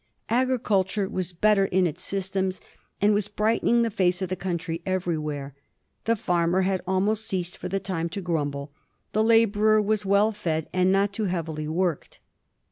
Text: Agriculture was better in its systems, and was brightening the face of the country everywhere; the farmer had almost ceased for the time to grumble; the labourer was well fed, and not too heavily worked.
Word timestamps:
Agriculture 0.29 1.07
was 1.07 1.31
better 1.31 1.65
in 1.65 1.85
its 1.85 2.01
systems, 2.01 2.59
and 2.99 3.13
was 3.13 3.27
brightening 3.27 3.83
the 3.83 3.91
face 3.91 4.19
of 4.23 4.29
the 4.29 4.35
country 4.35 4.81
everywhere; 4.83 5.53
the 6.05 6.15
farmer 6.15 6.61
had 6.61 6.81
almost 6.87 7.23
ceased 7.27 7.55
for 7.55 7.69
the 7.69 7.79
time 7.79 8.09
to 8.09 8.19
grumble; 8.19 8.71
the 9.13 9.23
labourer 9.23 9.79
was 9.79 10.03
well 10.03 10.31
fed, 10.31 10.67
and 10.73 10.91
not 10.91 11.13
too 11.13 11.25
heavily 11.25 11.67
worked. 11.67 12.19